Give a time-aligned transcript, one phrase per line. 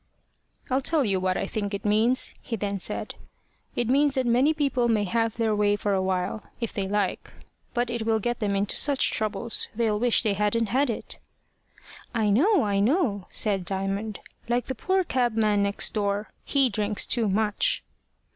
[0.71, 3.13] "I'll tell you what I think it means," he then said.
[3.75, 7.31] "It means that people may have their way for a while, if they like,
[7.75, 11.19] but it will get them into such troubles they'll wish they hadn't had it."
[12.15, 14.21] "I know, I know!" said Diamond.
[14.49, 16.31] "Like the poor cabman next door.
[16.45, 17.83] He drinks too much."